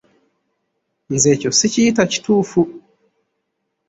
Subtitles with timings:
[1.13, 2.61] Nze ekyo sikiyita kituufu.